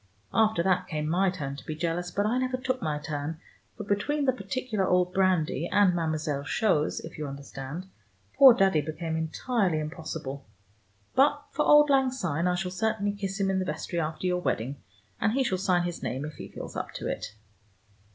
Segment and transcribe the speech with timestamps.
[0.33, 3.39] After that came my turn to be jealous, but I never took my turn,
[3.77, 7.85] for between the particular old brandy and Mademoiselle Chose, if you understand,
[8.35, 10.43] poor Daddy became entirely impossible.
[11.13, 14.41] But for auld lang syne I shall certainly kiss him in the vestry after your
[14.41, 14.77] wedding,
[15.19, 17.35] and he shall sign his name if he feels up to it."